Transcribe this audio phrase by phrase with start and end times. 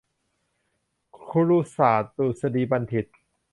[1.17, 3.07] คุรุศาสตรดุษฎีบัณฑิต